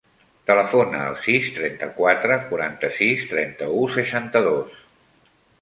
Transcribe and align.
Telefona 0.45 1.01
al 1.09 1.17
sis, 1.25 1.49
trenta-quatre, 1.57 2.39
quaranta-sis, 2.53 3.29
trenta-u, 3.35 3.87
seixanta-dos. 4.01 4.85